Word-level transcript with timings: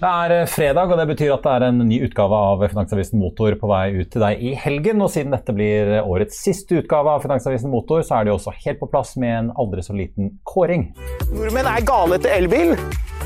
Det 0.00 0.08
er 0.08 0.32
eh, 0.32 0.46
fredag, 0.48 0.88
og 0.88 0.96
det 0.96 1.04
betyr 1.10 1.34
at 1.34 1.42
det 1.44 1.50
er 1.58 1.64
en 1.66 1.82
ny 1.84 1.98
utgave 2.06 2.32
av 2.32 2.62
Finansavisen 2.72 3.20
Motor 3.20 3.52
på 3.60 3.68
vei 3.68 3.98
ut 3.98 4.08
til 4.08 4.22
deg 4.24 4.40
i 4.40 4.54
helgen. 4.56 5.02
Og 5.04 5.10
siden 5.12 5.34
dette 5.34 5.52
blir 5.52 5.98
årets 6.00 6.38
siste 6.40 6.78
utgave 6.80 7.12
av 7.12 7.20
Finansavisen 7.20 7.68
Motor, 7.68 8.00
så 8.06 8.16
er 8.16 8.24
det 8.24 8.32
også 8.32 8.54
helt 8.62 8.80
på 8.80 8.88
plass 8.88 9.12
med 9.20 9.34
en 9.34 9.50
aldri 9.60 9.84
så 9.84 9.96
liten 9.96 10.38
kåring. 10.48 10.86
Nordmenn 11.34 11.68
er 11.68 11.84
gale 11.84 12.16
etter 12.16 12.32
elbil, 12.32 12.72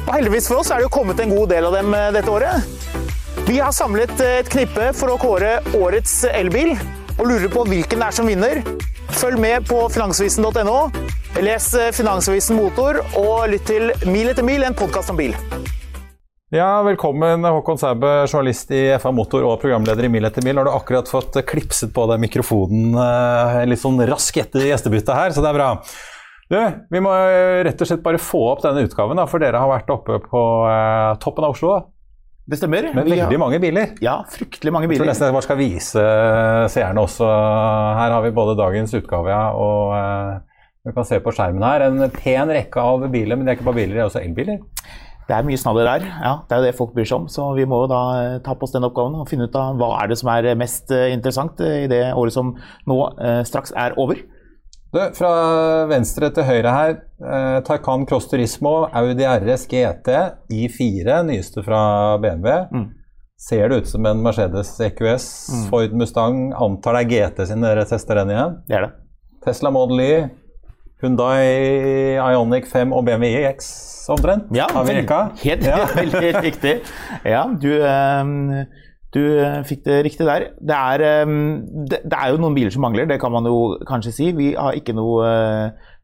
og 0.01 0.11
heldigvis 0.17 0.51
for 0.51 0.65
oss 0.65 0.73
er 0.75 0.83
det 0.83 0.89
jo 0.89 0.97
kommet 0.97 1.23
en 1.23 1.37
god 1.37 1.55
del 1.55 1.69
av 1.69 1.77
dem 1.79 1.95
eh, 1.95 2.09
dette 2.17 2.35
året. 2.35 2.67
Vi 3.47 3.61
har 3.61 3.71
samlet 3.77 4.17
eh, 4.19 4.41
et 4.43 4.51
knippe 4.51 4.91
for 4.99 5.15
å 5.15 5.21
kåre 5.23 5.61
årets 5.79 6.25
elbil, 6.33 6.75
og 7.21 7.29
lurer 7.31 7.55
på 7.55 7.63
hvilken 7.71 8.03
det 8.03 8.09
er 8.11 8.19
som 8.19 8.27
vinner. 8.27 8.65
Følg 9.15 9.39
med 9.39 9.71
på 9.71 9.79
finansavisen.no. 9.95 10.79
Les 11.39 11.71
Finansavisen 11.95 12.59
Motor, 12.59 12.99
og 13.15 13.47
lytt 13.55 13.71
til 13.71 13.95
Mil 14.11 14.35
etter 14.35 14.47
mil, 14.47 14.67
en 14.67 14.75
podkast 14.75 15.15
om 15.15 15.23
bil. 15.23 15.39
Ja, 16.53 16.83
Velkommen, 16.85 17.41
Håkon 17.41 17.79
Sæbø, 17.81 18.09
journalist 18.27 18.69
i 18.77 18.83
FA 19.01 19.09
Motor 19.17 19.47
og 19.49 19.63
programleder 19.63 20.05
i 20.05 20.11
Mil 20.13 20.29
etter 20.29 20.45
mil. 20.45 20.59
Har 20.61 20.67
du 20.69 20.75
akkurat 20.75 21.09
fått 21.09 21.39
klipset 21.49 21.89
på 21.97 22.03
deg 22.11 22.21
mikrofonen 22.21 22.93
eh, 23.01 23.63
litt 23.65 23.81
sånn 23.81 23.97
raskt 24.11 24.43
etter 24.43 24.67
gjestebyttet 24.69 25.15
her, 25.17 25.33
så 25.33 25.41
det 25.41 25.49
er 25.49 25.57
bra. 25.57 25.69
Du, 26.53 26.59
Vi 26.93 27.01
må 27.01 27.15
rett 27.65 27.81
og 27.81 27.89
slett 27.89 28.03
bare 28.05 28.21
få 28.21 28.43
opp 28.51 28.61
denne 28.61 28.85
utgaven, 28.85 29.17
da, 29.17 29.25
for 29.31 29.41
dere 29.41 29.63
har 29.63 29.73
vært 29.73 29.89
oppe 29.95 30.19
på 30.27 30.43
eh, 30.69 31.15
toppen 31.25 31.47
av 31.49 31.57
Oslo. 31.57 31.79
Det 32.45 32.61
stemmer. 32.61 32.91
Med 32.93 33.09
veldig 33.09 33.23
har... 33.25 33.41
mange 33.41 33.63
biler. 33.65 33.95
Ja, 34.05 34.19
fryktelig 34.29 34.75
mange 34.77 34.91
biler. 34.91 35.01
Jeg 35.01 35.07
tror 35.07 35.13
nesten 35.15 35.31
jeg 35.31 35.37
bare 35.39 35.47
skal 35.47 35.61
vise 35.63 36.05
seerne 36.77 37.07
også. 37.09 37.31
Her 38.03 38.19
har 38.19 38.27
vi 38.27 38.35
både 38.37 38.59
dagens 38.61 38.93
utgave 39.01 39.33
ja, 39.33 39.47
og 39.57 39.97
eh, 39.97 40.61
vi 40.85 40.93
kan 40.93 41.09
se 41.09 41.25
på 41.25 41.33
skjermen 41.33 41.65
her 41.65 41.87
en 41.89 42.05
pen 42.13 42.53
rekke 42.53 42.85
av 42.85 43.09
biler, 43.09 43.33
men 43.33 43.49
det 43.49 43.55
er 43.55 43.59
ikke 43.59 43.71
bare 43.73 43.81
biler, 43.81 43.97
det 43.97 44.05
er 44.05 44.13
også 44.13 44.21
elbiler. 44.21 44.61
Det 45.25 45.33
er 45.37 45.47
mye 45.47 45.61
snadder 45.61 45.89
der. 45.89 46.05
Ja, 46.05 46.33
det 46.45 46.55
er 46.55 46.61
jo 46.61 46.67
det 46.67 46.77
folk 46.77 46.93
bryr 46.97 47.09
seg 47.09 47.23
om. 47.23 47.29
Så 47.33 47.47
vi 47.57 47.65
må 47.69 47.85
jo 47.85 47.91
da 47.91 48.03
eh, 48.21 48.39
ta 48.45 48.57
på 48.59 48.67
oss 48.67 48.75
den 48.75 48.85
oppgaven 48.85 49.17
og 49.23 49.29
finne 49.31 49.49
ut 49.49 49.57
av 49.57 49.79
hva 49.81 49.95
er 50.03 50.11
det 50.13 50.19
som 50.21 50.31
er 50.35 50.51
mest 50.61 50.93
eh, 50.93 51.11
interessant 51.15 51.61
eh, 51.65 51.85
i 51.87 51.91
det 51.91 52.03
året 52.13 52.37
som 52.37 52.53
nå 52.91 52.99
eh, 53.17 53.41
straks 53.49 53.73
er 53.73 53.97
over. 54.01 54.21
Du, 54.95 55.01
fra 55.17 55.31
venstre 55.91 56.29
til 56.31 56.47
høyre 56.47 56.75
her. 56.75 56.93
Eh, 57.19 57.57
Taycan 57.67 58.05
Cross 58.07 58.29
Turismo, 58.31 58.75
Audi 58.95 59.25
RS 59.27 59.65
GT, 59.71 60.13
I4, 60.55 61.17
nyeste 61.27 61.65
fra 61.67 61.81
BMW. 62.23 62.61
Mm. 62.71 62.85
Ser 63.45 63.69
det 63.69 63.81
ut 63.83 63.91
som 63.91 64.07
en 64.07 64.23
Mercedes 64.23 64.71
EQS, 64.87 65.27
mm. 65.51 65.65
Ford 65.73 65.97
Mustang. 65.99 66.45
Antar 66.55 67.01
det 67.01 67.03
er 67.03 67.11
GT 67.11 67.49
sin 67.49 67.65
dere 67.65 67.89
tester 67.89 68.21
den 68.21 68.31
igjen? 68.37 68.61
Det 68.69 68.79
er 68.79 68.87
det. 68.87 68.93
Tesla 69.45 69.73
Model 69.75 70.01
Y, 70.01 70.13
Hundai 71.03 72.17
Ionic 72.17 72.69
5 72.71 72.93
og 72.95 73.05
BMW 73.07 73.43
X 73.51 73.67
omtrent? 74.13 74.49
Ja, 74.55 74.69
helt, 75.43 75.67
ja. 75.67 75.85
veldig 76.01 76.31
riktig. 76.45 76.75
Ja, 77.27 77.45
du, 77.61 77.71
ehm, 77.83 78.37
du 79.15 79.21
fikk 79.69 79.83
det 79.87 79.99
riktig 80.07 80.29
der. 80.29 80.47
Det 80.61 80.77
er, 80.77 81.05
ehm, 81.09 81.65
det, 81.91 82.05
er, 82.13 82.31
jo 82.31 82.39
noen 82.41 82.55
biler 82.57 82.73
som 82.75 82.85
mangler, 82.87 83.09
det 83.11 83.19
kan 83.23 83.35
man 83.35 83.49
jo 83.49 83.75
kanskje 83.89 84.15
si. 84.15 84.31
Vi 84.37 84.53
har 84.55 84.79
ikke 84.79 84.95
noe, 84.97 85.27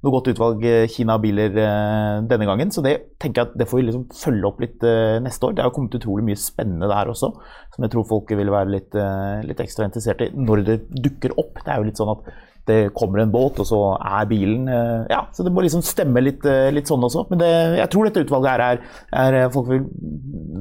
noe 0.02 0.14
godt 0.16 0.32
utvalg 0.34 0.66
Kina-biler 0.90 1.56
eh, 1.62 2.20
denne 2.30 2.50
gangen, 2.50 2.74
så 2.74 2.84
det 2.84 2.96
tenker 3.22 3.44
jeg 3.44 3.50
at 3.50 3.56
det 3.62 3.70
får 3.70 3.80
vi 3.80 3.88
liksom 3.88 4.06
følge 4.16 4.50
opp 4.50 4.60
litt 4.64 4.84
eh, 4.84 5.16
neste 5.22 5.48
år. 5.48 5.56
Det 5.56 5.66
har 5.66 5.74
kommet 5.76 5.96
utrolig 6.00 6.26
mye 6.28 6.40
spennende 6.40 6.90
der 6.90 7.14
også, 7.14 7.32
som 7.76 7.86
jeg 7.86 7.94
tror 7.94 8.08
folk 8.10 8.36
vil 8.36 8.52
være 8.52 8.74
litt, 8.76 8.94
eh, 8.98 9.40
litt 9.48 9.62
ekstra 9.62 9.88
interessert 9.88 10.26
i 10.26 10.32
når 10.34 10.66
det 10.66 10.80
dukker 11.08 11.38
opp. 11.38 11.62
Det 11.62 11.72
er 11.72 11.80
jo 11.82 11.90
litt 11.92 12.00
sånn 12.00 12.16
at 12.18 12.32
det 12.70 12.78
kommer 12.96 13.22
en 13.22 13.32
båt, 13.32 13.58
og 13.62 13.66
så 13.68 13.80
er 13.98 14.28
bilen 14.30 14.68
eh, 14.70 15.06
Ja, 15.10 15.24
så 15.34 15.44
det 15.46 15.52
må 15.54 15.64
liksom 15.64 15.82
stemme 15.86 16.22
litt, 16.22 16.44
eh, 16.48 16.70
litt 16.74 16.90
sånn 16.90 17.04
også. 17.06 17.26
Men 17.30 17.42
det, 17.42 17.50
jeg 17.80 17.90
tror 17.92 18.08
dette 18.08 18.24
utvalget 18.24 18.52
her 18.54 18.64
er, 18.64 18.82
er, 19.24 19.38
eh, 19.42 19.50
Folk 19.50 19.68
vil 19.70 19.84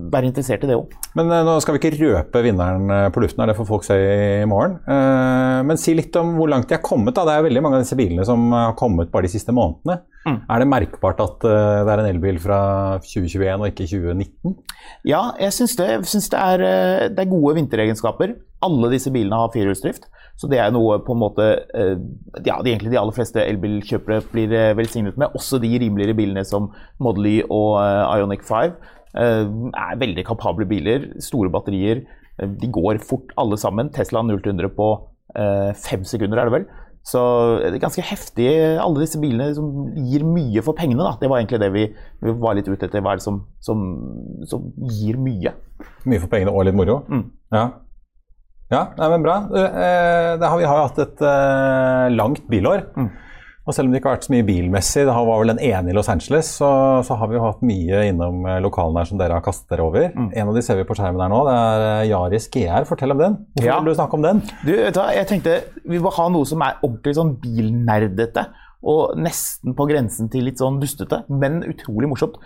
være 0.10 0.30
interessert 0.32 0.66
i 0.66 0.70
det 0.72 0.78
òg. 0.80 0.96
Men 1.18 1.30
nå 1.46 1.56
skal 1.62 1.76
vi 1.76 1.82
ikke 1.84 2.00
røpe 2.00 2.42
vinneren 2.46 3.12
på 3.14 3.22
luften, 3.22 3.46
det 3.50 3.56
får 3.58 3.68
folk 3.70 3.86
se 3.86 3.98
i 4.42 4.48
morgen. 4.50 4.80
Men 5.68 5.78
si 5.78 5.94
litt 5.98 6.16
om 6.18 6.32
hvor 6.38 6.50
langt 6.50 6.70
de 6.70 6.78
er 6.78 6.82
kommet. 6.86 7.14
da. 7.18 7.26
Det 7.28 7.36
er 7.36 7.46
veldig 7.46 7.64
mange 7.66 7.80
av 7.80 7.84
disse 7.84 7.98
bilene 8.00 8.26
som 8.26 8.48
har 8.56 8.74
kommet 8.80 9.12
bare 9.14 9.28
de 9.28 9.34
siste 9.36 9.54
månedene. 9.54 10.00
Mm. 10.26 10.40
Er 10.50 10.62
det 10.62 10.70
merkbart 10.72 11.22
at 11.24 11.46
det 11.46 11.94
er 11.94 12.02
en 12.02 12.10
elbil 12.10 12.40
fra 12.42 12.60
2021 13.06 13.54
og 13.54 13.68
ikke 13.70 13.90
2019? 13.92 14.58
Ja, 15.10 15.22
jeg 15.42 15.56
syns 15.60 15.78
det. 15.78 15.90
Jeg 15.94 16.10
synes 16.14 16.30
det, 16.34 16.42
er, 16.42 17.10
det 17.14 17.26
er 17.26 17.34
gode 17.34 17.58
vinteregenskaper. 17.60 18.38
Alle 18.66 18.94
disse 18.96 19.14
bilene 19.14 19.38
har 19.44 19.54
firehjulsdrift. 19.54 20.10
Så 20.40 20.48
det 20.48 20.62
er 20.64 20.72
noe 20.72 21.02
på 21.04 21.16
en 21.16 21.20
måte 21.20 21.46
eh, 21.76 21.99
ja, 22.46 22.60
de, 22.64 22.72
egentlig 22.72 22.94
de 22.94 23.00
aller 23.02 23.16
fleste 23.16 23.44
elbilkjøpere 23.44 24.22
blir 24.32 24.56
eh, 24.56 24.72
velsignet 24.78 25.20
med. 25.20 25.36
Også 25.38 25.60
de 25.62 25.72
rimeligere 25.82 26.18
bilene 26.18 26.46
som 26.48 26.72
Model 27.00 27.30
Y 27.30 27.36
og 27.48 27.80
eh, 27.84 28.20
Ionic 28.20 28.46
5 28.48 28.80
er 29.20 29.96
veldig 29.98 30.22
kapable 30.28 30.68
biler. 30.70 31.08
Store 31.24 31.50
batterier. 31.50 32.04
De 32.38 32.68
går 32.72 33.00
fort 33.02 33.34
alle 33.42 33.58
sammen. 33.58 33.90
Tesla 33.90 34.22
0-100 34.22 34.70
på 34.78 34.90
fem 35.78 36.04
sekunder, 36.08 36.38
er 36.38 36.50
det 36.50 36.54
vel. 36.54 36.68
Så 37.06 37.22
det 37.64 37.74
er 37.78 37.82
ganske 37.82 38.04
heftig. 38.06 38.48
Alle 38.78 39.02
disse 39.02 39.20
bilene 39.22 39.50
som 39.56 39.90
gir 39.96 40.26
mye 40.28 40.62
for 40.66 40.78
pengene. 40.78 41.02
Da. 41.06 41.16
Det 41.22 41.30
var 41.32 41.40
egentlig 41.40 41.62
det 41.62 41.72
vi, 41.74 41.86
vi 42.22 42.34
var 42.44 42.58
litt 42.58 42.70
ute 42.70 42.86
etter. 42.86 43.02
Hva 43.02 43.16
er 43.16 43.22
det 43.22 43.26
som, 43.26 43.42
som, 43.64 43.86
som, 44.50 44.68
gir 45.00 45.18
mye? 45.22 45.56
Mye 46.06 46.22
for 46.22 46.32
pengene 46.32 46.54
og 46.54 46.68
litt 46.68 46.78
moro? 46.78 47.02
Mm. 47.10 47.24
Ja. 47.56 47.64
Ja, 48.70 48.84
nei, 49.00 49.08
men 49.16 49.26
bra. 49.26 49.40
Eh, 49.50 50.36
har, 50.44 50.60
vi 50.60 50.68
har 50.70 50.78
jo 50.78 50.86
hatt 50.86 51.02
et 51.02 51.26
uh, 51.26 52.06
langt 52.14 52.46
bilår. 52.52 52.86
Mm. 52.98 53.10
Og 53.70 53.76
selv 53.76 53.86
om 53.86 53.94
det 53.94 54.00
ikke 54.00 54.10
har 54.10 54.16
vært 54.18 54.26
så 54.26 54.34
mye 54.34 54.46
bilmessig, 54.48 55.02
det 55.06 55.14
var 55.14 55.28
vel 55.30 55.52
den 55.52 55.60
ene 55.62 55.92
i 55.92 55.94
Los 55.94 56.08
Angeles, 56.10 56.48
så, 56.58 56.70
så 57.06 57.18
har 57.20 57.30
vi 57.30 57.38
jo 57.38 57.44
hatt 57.44 57.60
mye 57.62 58.00
innom 58.10 58.48
eh, 58.50 58.58
lokalene 58.66 59.04
her 59.04 59.10
som 59.12 59.20
dere 59.20 59.38
har 59.38 59.46
kastet 59.46 59.70
dere 59.70 59.86
over. 59.86 60.08
Mm. 60.10 60.32
En 60.42 60.50
av 60.50 60.58
de 60.58 60.64
ser 60.66 60.80
vi 60.80 60.88
på 60.90 60.98
skjermen 60.98 61.22
her 61.22 61.30
nå. 61.30 61.42
Det 61.46 61.58
er 61.60 62.08
Yaris 62.10 62.50
GR. 62.50 62.88
Fortell 62.90 63.14
om 63.14 63.22
den. 63.22 63.38
Hvorfor 63.54 63.70
ja. 63.70 63.76
vil 63.78 63.92
du 63.92 64.00
snakke 64.00 64.18
om 64.18 64.26
den? 64.26 64.42
Du, 64.64 64.72
vet 64.74 64.96
du 64.96 65.02
hva, 65.02 65.12
jeg 65.14 65.30
tenkte 65.30 65.60
vi 65.86 66.02
må 66.02 66.14
ha 66.18 66.26
noe 66.34 66.50
som 66.50 66.66
er 66.66 66.82
ordentlig 66.82 67.14
sånn 67.20 67.36
bilnerdete. 67.44 68.48
Og 68.88 69.18
nesten 69.20 69.76
på 69.76 69.88
grensen 69.90 70.30
til 70.32 70.46
litt 70.48 70.62
sånn 70.62 70.80
dustete, 70.80 71.26
men 71.28 71.64
utrolig 71.68 72.08
morsomt 72.12 72.38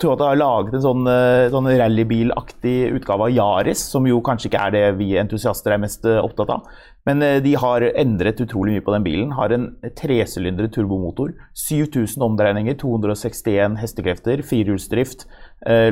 jeg 0.00 0.16
har 0.16 0.38
laget 0.38 0.74
en 0.74 0.84
sånn, 0.84 1.06
eh, 1.08 1.50
sånn 1.52 1.68
rallybilaktig 1.68 2.92
utgave 2.96 3.26
av 3.26 3.34
Yaris, 3.34 3.82
som 3.92 4.06
jo 4.06 4.20
kanskje 4.20 4.48
ikke 4.48 4.62
er 4.66 4.70
det 4.72 4.84
vi 4.98 5.16
entusiaster 5.20 5.72
er 5.72 5.82
mest 5.82 6.04
eh, 6.04 6.20
opptatt 6.22 6.48
av. 6.50 6.64
Men 7.06 7.22
eh, 7.22 7.40
de 7.40 7.54
har 7.54 7.82
endret 7.82 8.40
utrolig 8.40 8.78
mye 8.78 8.84
på 8.86 8.94
den 8.94 9.04
bilen. 9.04 9.32
Har 9.36 9.52
en 9.52 9.76
tresylindret 9.96 10.72
turbomotor, 10.72 11.34
7000 11.54 12.22
omdreininger, 12.24 12.78
261 12.80 13.76
hestekrefter, 13.80 14.42
firehjulsdrift, 14.42 15.26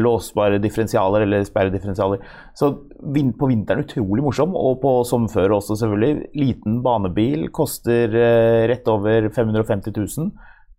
låsbare 0.00 0.56
differensialer 0.65 1.26
eller 1.26 1.43
sperredifferensialer. 1.44 2.23
Så 2.56 2.70
på 3.38 3.49
vinteren 3.50 3.85
utrolig 3.85 4.25
morsom, 4.25 4.55
og 4.56 4.79
på 4.81 4.93
som 5.05 5.26
før 5.29 5.59
også, 5.59 5.76
selvfølgelig. 5.76 6.31
Liten 6.41 6.79
banebil, 6.85 7.50
koster 7.53 8.15
rett 8.70 8.88
over 8.88 9.29
550 9.29 9.93
000. 9.93 10.32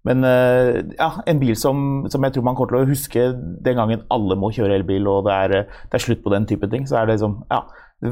Men 0.07 0.23
eh, 0.23 0.79
ja, 0.95 1.09
en 1.27 1.39
bil 1.41 1.55
som, 1.59 2.05
som, 2.11 2.23
jeg 2.23 2.35
tror 2.35 2.45
man 2.47 2.57
kommer 2.57 2.71
til 2.71 2.85
å 2.85 2.89
huske 2.89 3.25
den 3.65 3.79
gangen 3.79 4.05
alle 4.13 4.37
må 4.39 4.51
kjøre 4.55 4.77
elbil 4.79 5.09
og 5.11 5.25
det 5.27 5.35
er, 5.35 5.55
det 5.67 5.99
er, 5.99 6.05
slutt 6.05 6.23
på 6.23 6.31
den 6.33 6.47
type 6.49 6.69
ting, 6.71 6.87
så 6.87 7.01
er 7.01 7.09
det 7.09 7.17
liksom, 7.17 7.41
ja, 7.51 7.65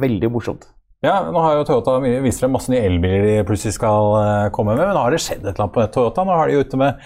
veldig 0.03 0.31
morsomt. 0.33 0.67
Ja, 1.05 1.19
nå 1.29 1.37
har 1.37 1.59
jo 1.59 1.65
Toyota 1.67 1.99
vist 2.01 2.41
frem 2.41 2.55
masse 2.55 2.71
nye 2.73 2.81
elbiler 2.87 3.21
de 3.21 3.33
plutselig 3.45 3.75
skal 3.75 4.15
uh, 4.17 4.45
komme 4.49 4.73
med, 4.73 4.87
men 4.89 4.97
har 4.97 5.13
det 5.13 5.19
skjedd 5.21 5.43
et 5.43 5.51
eller 5.51 5.67
annet 5.67 5.75
på 5.75 5.83
Toyota. 5.93 6.23
Nå 6.25 6.33
har 6.33 6.49
de 6.49 6.55
jo 6.55 6.63
ute 6.65 6.79
med 6.81 7.03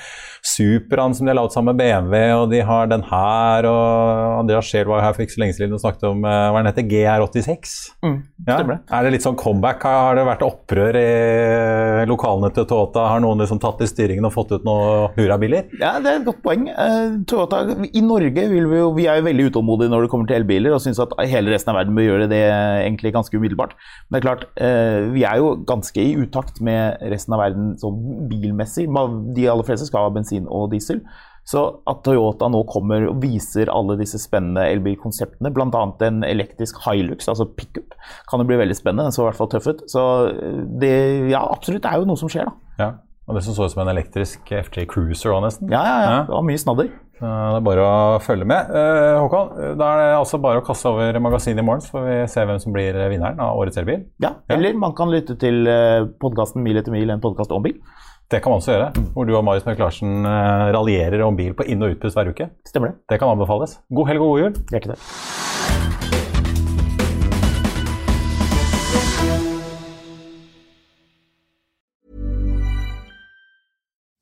Supraen 0.47 1.11
som 1.13 1.27
de 1.27 1.33
har 1.33 1.35
laget 1.35 1.57
sammen 1.57 1.75
med 1.75 1.81
BMW, 1.83 2.15
og 2.37 2.45
de 2.53 2.61
har 2.65 2.87
den 2.87 3.03
her, 3.09 3.67
og 3.67 4.37
Andreas 4.39 4.69
Scheel 4.71 4.87
var 4.87 5.03
her 5.03 5.11
for 5.17 5.25
ikke 5.25 5.35
så 5.35 5.41
lenge 5.43 5.57
siden 5.57 5.75
og 5.75 5.81
snakket 5.83 6.07
om 6.07 6.23
uh, 6.23 6.31
hva 6.53 6.61
den 6.61 6.69
heter, 6.71 6.87
GR86. 6.87 7.73
Mm, 8.07 8.15
ja? 8.47 8.61
Er 8.63 9.03
det 9.03 9.11
litt 9.17 9.27
sånn 9.27 9.35
comeback? 9.41 9.83
Har 9.83 10.15
det 10.15 10.23
vært 10.29 10.47
opprør 10.47 10.99
i 11.01 12.07
lokalene 12.07 12.53
til 12.55 12.69
Toyota? 12.71 13.09
Har 13.11 13.19
noen 13.27 13.43
liksom 13.43 13.59
tatt 13.59 13.83
i 13.83 13.91
styringen 13.91 14.29
og 14.31 14.31
fått 14.37 14.55
ut 14.55 14.63
noen 14.71 15.11
hurrabiler? 15.19 15.67
Ja, 15.83 15.97
det 15.99 16.15
er 16.15 16.21
et 16.21 16.29
godt 16.31 16.39
poeng. 16.47 16.69
Toyota, 17.27 17.65
I 17.91 18.05
Norge 18.07 18.47
vil 18.55 18.71
vi 18.71 18.79
jo, 18.79 18.87
vi 18.95 19.11
er 19.11 19.19
jo 19.19 19.27
veldig 19.27 19.51
utålmodige 19.51 19.91
når 19.91 20.07
det 20.07 20.15
kommer 20.15 20.31
til 20.31 20.39
elbiler, 20.39 20.79
og 20.79 20.79
syns 20.87 21.03
at 21.03 21.11
hele 21.27 21.51
resten 21.51 21.75
av 21.75 21.81
verden 21.81 21.99
bør 21.99 22.07
gjøre 22.07 22.31
det 22.31 22.43
egentlig 22.87 23.11
ganske 23.19 23.35
umiddelbart. 23.35 23.75
Men 24.09 24.15
det 24.15 24.19
er 24.19 24.27
klart, 24.27 24.45
eh, 24.59 25.09
vi 25.13 25.25
er 25.27 25.39
jo 25.39 25.53
ganske 25.67 26.03
i 26.03 26.15
utakt 26.19 26.61
med 26.61 27.01
resten 27.13 27.35
av 27.35 27.43
verden 27.45 27.75
sånn 27.79 28.27
bilmessig. 28.31 28.87
De 29.35 29.47
aller 29.47 29.67
fleste 29.67 29.87
skal 29.87 30.07
ha 30.07 30.15
bensin 30.15 30.49
og 30.49 30.71
diesel. 30.73 31.03
Så 31.47 31.61
at 31.89 32.03
Toyota 32.05 32.47
nå 32.51 32.61
kommer 32.69 33.07
og 33.09 33.21
viser 33.23 33.71
alle 33.73 33.95
disse 33.99 34.19
spennende 34.21 34.67
elbilkonseptene, 34.75 35.49
bl.a. 35.55 35.85
en 36.05 36.25
elektrisk 36.27 36.77
Hilux, 36.85 37.27
altså 37.31 37.47
pickup, 37.57 37.95
kan 38.29 38.43
jo 38.43 38.49
bli 38.49 38.59
veldig 38.61 38.77
spennende. 38.77 39.09
Den 39.09 39.15
så 39.15 39.25
i 39.25 39.29
hvert 39.29 39.39
fall 39.39 39.49
tøff 39.51 39.71
ut. 39.71 39.81
Så 39.89 40.03
det 40.81 40.93
ja, 41.31 41.41
absolutt, 41.41 41.81
det 41.81 41.89
er 41.89 42.03
jo 42.03 42.11
noe 42.11 42.21
som 42.21 42.31
skjer, 42.31 42.51
da. 42.51 42.75
Ja. 42.83 42.91
Og 43.29 43.37
det 43.37 43.43
som 43.45 43.55
så 43.55 43.67
ut 43.67 43.73
som 43.73 43.83
en 43.83 43.91
elektrisk 43.93 44.49
FJ 44.49 44.87
Cruiser 44.89 45.31
òg, 45.31 45.43
nesten. 45.45 45.69
Ja, 45.71 45.81
ja, 45.85 45.97
ja. 46.03 46.19
Det 46.27 46.33
var 46.33 46.45
mye 46.47 46.61
snadder. 46.61 46.89
Det 47.21 47.29
er 47.29 47.61
bare 47.63 47.83
å 47.85 48.19
følge 48.23 48.47
med. 48.49 48.71
Eh, 48.73 49.17
Håkon, 49.21 49.51
da 49.77 49.89
er 49.93 49.99
det 50.01 50.07
altså 50.17 50.39
bare 50.41 50.63
å 50.63 50.65
kaste 50.65 50.89
over 50.89 51.19
magasinet 51.21 51.61
i 51.61 51.65
morgen, 51.67 51.83
så 51.85 51.93
får 51.93 52.07
vi 52.07 52.15
se 52.33 52.45
hvem 52.49 52.61
som 52.63 52.73
blir 52.73 52.97
vinneren 53.13 53.39
av 53.45 53.61
årets 53.61 53.77
elbil. 53.77 54.07
Ja, 54.25 54.33
eller 54.49 54.73
man 54.81 54.95
kan 54.97 55.13
lytte 55.13 55.37
til 55.41 55.69
eh, 55.69 56.07
podkasten 56.21 56.65
Mil 56.65 56.81
etter 56.81 56.95
mil, 56.95 57.13
en 57.13 57.21
podkast 57.21 57.53
om 57.53 57.61
bil. 57.65 57.77
Det 58.31 58.39
kan 58.41 58.53
man 58.53 58.61
også 58.63 58.73
gjøre, 58.73 59.05
hvor 59.13 59.27
du 59.27 59.35
og 59.35 59.43
Marius 59.45 59.67
Mørk 59.67 59.83
Larsen 59.83 60.25
eh, 60.25 60.71
raljerer 60.73 61.21
om 61.27 61.37
bil 61.37 61.53
på 61.53 61.67
inn- 61.69 61.83
og 61.85 61.93
utpust 61.93 62.17
hver 62.17 62.31
uke. 62.33 62.49
Stemmer 62.65 62.93
det. 62.95 63.01
Det 63.11 63.21
kan 63.21 63.35
anbefales. 63.35 63.77
God 63.93 64.09
helg 64.09 64.23
og 64.23 64.33
god 64.33 64.43
jul. 64.47 64.59
Hjertelig 64.73 64.97
takk. 64.97 66.20